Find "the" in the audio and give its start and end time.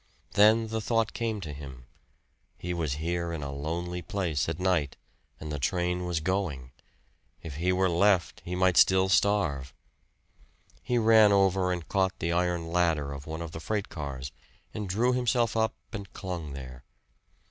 0.69-0.81, 5.51-5.59, 12.17-12.31, 13.51-13.59